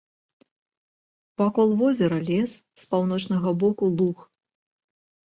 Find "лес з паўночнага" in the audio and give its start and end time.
2.29-3.49